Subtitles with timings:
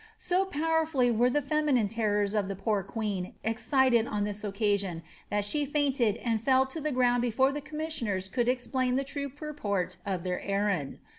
[0.17, 5.45] So powerfully were the feminine terrors of the poor queen excited on this occasion, that
[5.45, 9.97] she fainted and fell to the ground before the commissioners could explain the true purport
[10.03, 10.97] of their errand.